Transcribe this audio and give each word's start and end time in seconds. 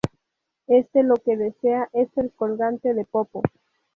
Este 0.65 1.03
lo 1.03 1.13
que 1.17 1.37
desea 1.37 1.87
es 1.93 2.09
el 2.17 2.31
colgante 2.31 2.95
de 2.95 3.05
Popo. 3.05 3.43